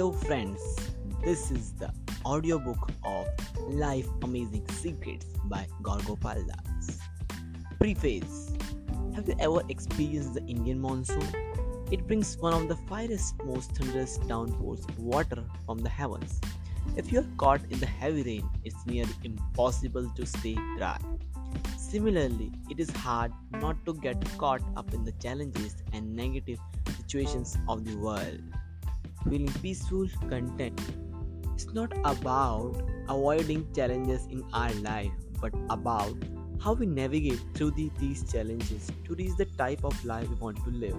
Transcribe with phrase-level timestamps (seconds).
[0.00, 0.62] Hello, friends.
[1.22, 1.92] This is the
[2.24, 3.26] audiobook of
[3.68, 7.00] Life Amazing Secrets by Gaur Gopal Das.
[7.78, 8.50] Preface
[9.14, 11.28] Have you ever experienced the Indian monsoon?
[11.90, 16.40] It brings one of the finest, most thunderous downpours of water from the heavens.
[16.96, 20.98] If you are caught in the heavy rain, it's nearly impossible to stay dry.
[21.76, 27.58] Similarly, it is hard not to get caught up in the challenges and negative situations
[27.68, 28.40] of the world
[29.24, 30.80] feeling peaceful, content.
[31.54, 36.14] It's not about avoiding challenges in our life, but about
[36.60, 40.62] how we navigate through the, these challenges to reach the type of life we want
[40.64, 40.96] to live.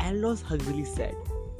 [0.00, 1.14] Aldous Huxley said,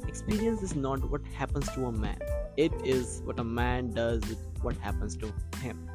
[0.07, 2.19] Experience is not what happens to a man,
[2.57, 5.89] it is what a man does with what happens to him.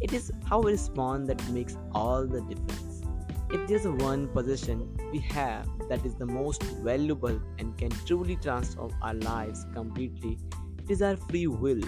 [0.00, 3.02] It is how we respond that makes all the difference.
[3.50, 8.92] If there's one position we have that is the most valuable and can truly transform
[9.02, 10.38] our lives completely,
[10.78, 11.80] it is our free will.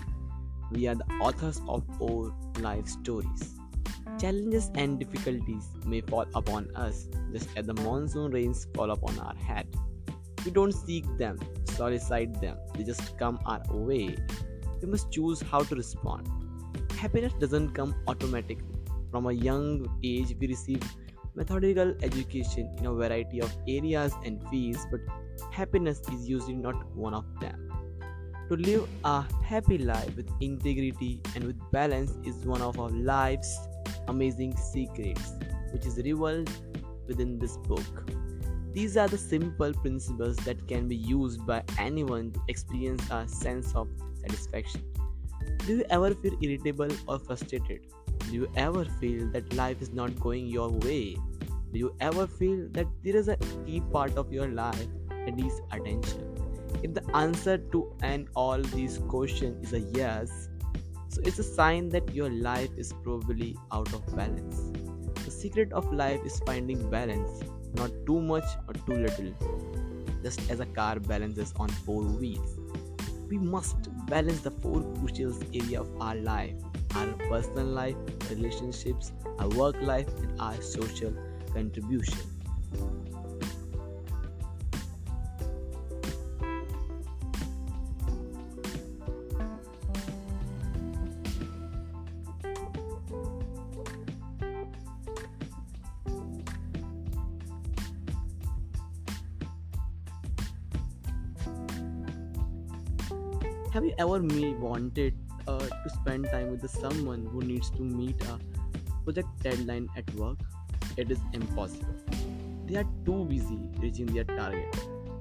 [0.72, 3.56] We are the authors of our life stories.
[4.20, 9.34] Challenges and difficulties may fall upon us just as the monsoon rains fall upon our
[9.34, 9.66] head.
[10.44, 14.16] We don't seek them, solicit them, they just come our way.
[14.80, 16.28] We must choose how to respond.
[16.96, 18.76] Happiness doesn't come automatically.
[19.10, 20.82] From a young age, we receive
[21.36, 25.00] methodical education in a variety of areas and fields, but
[25.52, 27.70] happiness is usually not one of them.
[28.48, 33.58] To live a happy life with integrity and with balance is one of our life's
[34.08, 35.32] amazing secrets,
[35.72, 36.50] which is revealed
[37.06, 38.10] within this book.
[38.72, 43.74] These are the simple principles that can be used by anyone to experience a sense
[43.74, 43.88] of
[44.20, 44.82] satisfaction.
[45.66, 47.80] Do you ever feel irritable or frustrated?
[48.26, 51.16] Do you ever feel that life is not going your way?
[51.72, 55.60] Do you ever feel that there is a key part of your life that needs
[55.70, 56.24] attention?
[56.82, 60.48] If the answer to and all these questions is a yes,
[61.08, 64.72] so it's a sign that your life is probably out of balance.
[65.24, 67.30] The secret of life is finding balance,
[67.74, 69.32] not too much or too little,
[70.24, 72.58] just as a car balances on four wheels.
[73.28, 73.76] We must
[74.06, 76.56] balance the four crucial areas of our life
[76.96, 77.96] our personal life,
[78.30, 81.12] relationships, our work life, and our social
[81.52, 82.18] contribution.
[103.72, 104.22] Have you ever
[104.54, 108.38] wanted uh, to spend time with someone who needs to meet a
[109.04, 110.38] project deadline at work?
[110.96, 111.94] It is impossible.
[112.66, 114.74] They are too busy reaching their target.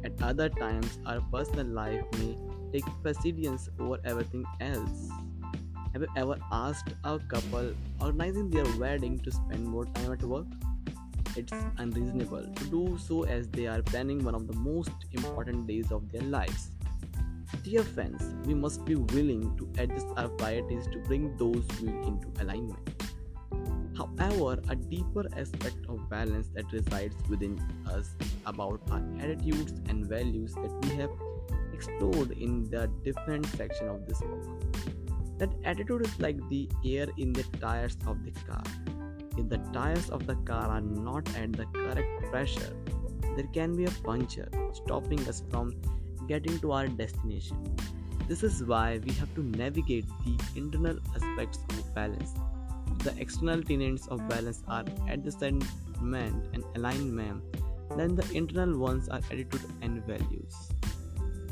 [0.03, 2.38] At other times, our personal life may
[2.72, 5.09] take precedence over everything else.
[5.94, 10.46] Have you ever asked a couple organizing their wedding to spend more time at work?
[11.38, 15.91] It's unreasonable to do so as they are planning one of the most important days
[15.91, 16.72] of their lives.
[17.66, 22.28] Dear friends, we must be willing to adjust our priorities to bring those wheels into
[22.40, 22.78] alignment.
[23.98, 28.12] However, a deeper aspect of balance that resides within us
[28.46, 31.09] about our attitudes and values that we have
[31.74, 34.44] explored in the different section of this book.
[35.40, 38.64] That attitude is like the air in the tires of the car.
[39.40, 42.76] If the tires of the car are not at the correct pressure,
[43.36, 45.74] there can be a puncture stopping us from
[46.28, 47.75] getting to our destination.
[48.28, 52.34] This is why we have to navigate the internal aspects of balance.
[53.03, 55.64] The external tenets of balance are adjustment
[56.02, 57.44] and alignment,
[57.97, 60.56] then the internal ones are attitude and values.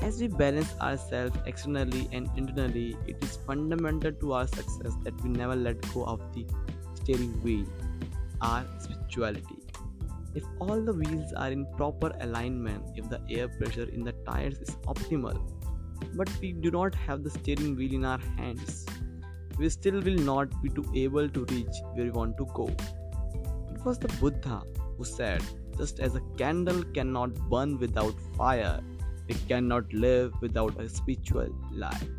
[0.02, 5.30] As we balance ourselves externally and internally, it is fundamental to our success that we
[5.30, 6.46] never let go of the
[6.96, 7.66] steering wheel,
[8.42, 9.63] our spirituality.
[10.36, 14.60] If all the wheels are in proper alignment, if the air pressure in the tires
[14.60, 15.40] is optimal,
[16.16, 18.86] but we do not have the steering wheel in our hands,
[19.58, 22.68] we still will not be able to reach where we want to go.
[22.68, 24.64] It was the Buddha
[24.98, 25.44] who said,
[25.78, 28.82] just as a candle cannot burn without fire,
[29.28, 32.10] it cannot live without a spiritual life.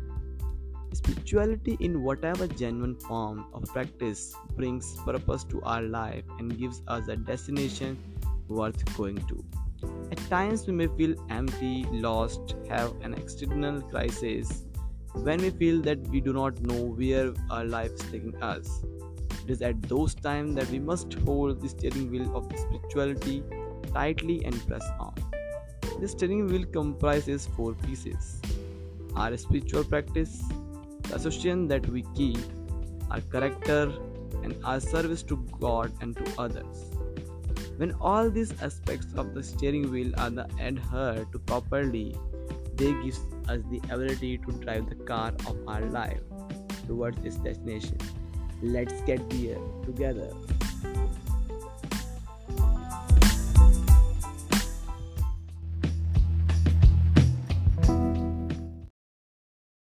[0.93, 7.07] Spirituality, in whatever genuine form of practice, brings purpose to our life and gives us
[7.07, 7.97] a destination
[8.47, 9.43] worth going to.
[10.11, 14.63] At times, we may feel empty, lost, have an external crisis
[15.13, 18.83] when we feel that we do not know where our life is taking us.
[19.43, 23.43] It is at those times that we must hold the steering wheel of spirituality
[23.93, 25.13] tightly and press on.
[25.99, 28.41] The steering wheel comprises four pieces
[29.15, 30.41] our spiritual practice,
[31.15, 32.37] the association that we keep,
[33.09, 33.93] our character,
[34.43, 36.91] and our service to God and to others.
[37.77, 42.15] When all these aspects of the steering wheel are adhered to properly,
[42.75, 43.17] they give
[43.47, 46.19] us the ability to drive the car of our life
[46.87, 47.97] towards its destination.
[48.61, 50.31] Let's get there together.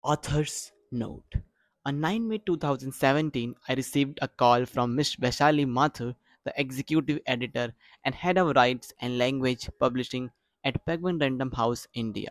[0.02, 1.34] Author's Note
[1.84, 5.16] On 9 May 2017, I received a call from Ms.
[5.16, 6.14] Vaishali Mathur,
[6.44, 7.74] the executive editor
[8.04, 10.30] and head of rights and language publishing
[10.62, 12.30] at Penguin Random House, India.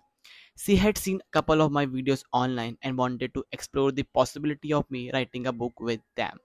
[0.55, 4.71] She had seen a couple of my videos online and wanted to explore the possibility
[4.71, 6.37] of me writing a book with them.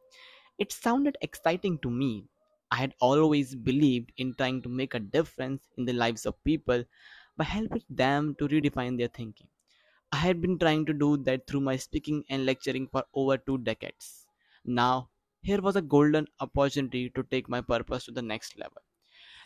[0.59, 2.25] It sounded exciting to me.
[2.73, 6.82] I had always believed in trying to make a difference in the lives of people
[7.37, 9.47] by helping them to redefine their thinking.
[10.12, 13.56] I had been trying to do that through my speaking and lecturing for over two
[13.58, 14.26] decades.
[14.64, 15.08] Now,
[15.40, 18.82] here was a golden opportunity to take my purpose to the next level.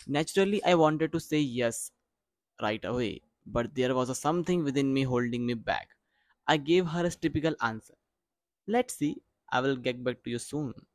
[0.06, 1.92] Naturally, I wanted to say yes
[2.62, 5.90] right away, but there was a something within me holding me back.
[6.48, 7.96] I gave her a typical answer.
[8.66, 10.86] Let's see, I will get back to you soon,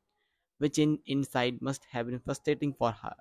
[0.58, 3.16] which in inside must have been frustrating for her.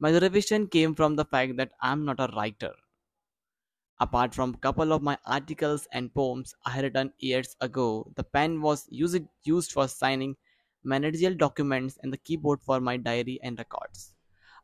[0.00, 2.74] My reservation came from the fact that I'm not a writer.
[3.98, 8.22] Apart from a couple of my articles and poems I had written years ago, the
[8.22, 10.36] pen was used, used for signing
[10.84, 14.14] managerial documents and the keyboard for my diary and records.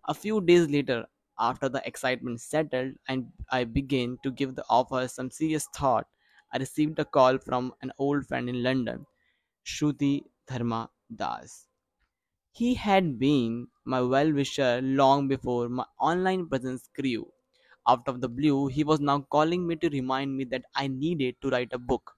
[0.04, 1.06] A few days later,
[1.38, 6.06] after the excitement settled and I began to give the offer some serious thought,
[6.52, 9.06] I received a call from an old friend in London,
[9.64, 11.66] Shruti Dharma Das.
[12.52, 17.32] He had been my well wisher long before my online presence grew.
[17.88, 21.36] Out of the blue, he was now calling me to remind me that I needed
[21.42, 22.16] to write a book.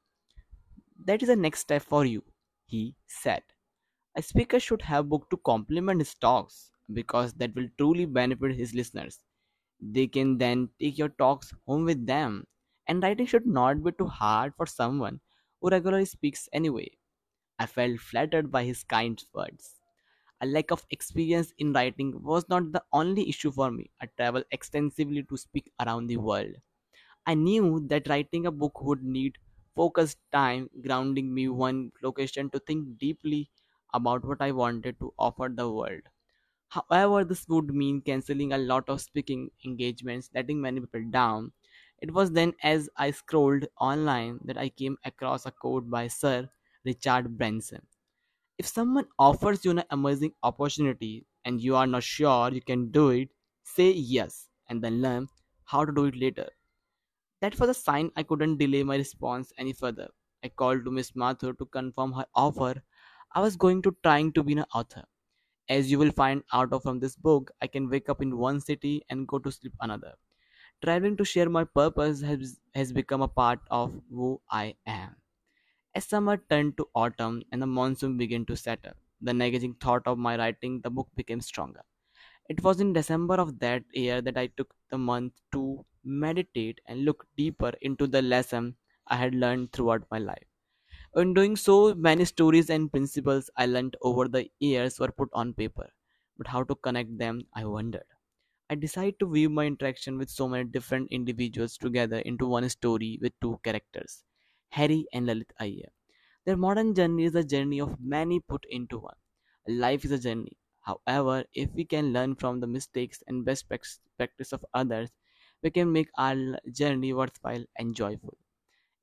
[1.05, 2.25] That is the next step for you,
[2.65, 3.43] he said.
[4.17, 8.75] A speaker should have book to complement his talks because that will truly benefit his
[8.75, 9.25] listeners.
[9.81, 12.47] They can then take your talks home with them.
[12.89, 15.21] And writing should not be too hard for someone
[15.61, 16.91] who regularly speaks anyway.
[17.59, 19.82] I felt flattered by his kind words.
[20.43, 23.91] A lack of experience in writing was not the only issue for me.
[23.99, 26.57] I traveled extensively to speak around the world.
[27.27, 29.39] I knew that writing a book would need
[29.75, 33.51] focused time, grounding me one location to think deeply
[33.93, 36.03] about what I wanted to offer the world.
[36.71, 41.53] However, this would mean cancelling a lot of speaking engagements, letting many people down.
[42.01, 46.51] It was then, as I scrolled online, that I came across a quote by Sir
[46.85, 47.87] Richard Branson.
[48.59, 53.11] If someone offers you an amazing opportunity and you are not sure you can do
[53.11, 53.31] it,
[53.63, 55.29] say yes and then learn
[55.65, 56.49] how to do it later.
[57.41, 60.09] That was a sign I couldn't delay my response any further.
[60.43, 62.83] I called to Miss Mathur to confirm her offer.
[63.33, 65.05] I was going to trying to be an author.
[65.69, 69.05] As you will find out from this book, I can wake up in one city
[69.11, 70.17] and go to sleep another.
[70.85, 75.17] Traveling to share my purpose has, has become a part of who I am.
[75.95, 80.19] As summer turned to autumn and the monsoon began to settle, the nagging thought of
[80.19, 81.83] my writing the book became stronger.
[82.49, 87.05] It was in December of that year that I took the month to meditate and
[87.05, 90.47] look deeper into the lesson I had learned throughout my life.
[91.17, 95.55] In doing so, many stories and principles I learned over the years were put on
[95.55, 95.91] paper.
[96.37, 98.07] But how to connect them, I wondered.
[98.71, 103.19] I decided to weave my interaction with so many different individuals together into one story
[103.23, 104.25] with two characters,
[104.73, 105.91] Harry and Lalit Iyer.
[106.45, 109.17] Their modern journey is a journey of many put into one.
[109.69, 110.57] Life is a journey.
[110.83, 113.87] However, if we can learn from the mistakes and best prac-
[114.19, 115.11] practice of others,
[115.63, 116.37] we can make our
[116.73, 118.39] journey worthwhile and joyful.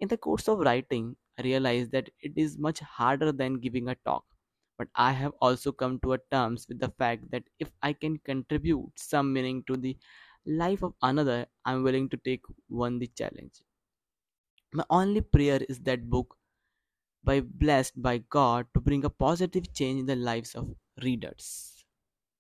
[0.02, 3.96] In the course of writing, I realized that it is much harder than giving a
[3.96, 4.26] talk.
[4.78, 8.18] But I have also come to a terms with the fact that if I can
[8.20, 9.98] contribute some meaning to the
[10.46, 13.62] life of another, I'm willing to take one the challenge.
[14.74, 16.38] My only prayer is that book
[17.24, 21.79] by blessed by God to bring a positive change in the lives of readers.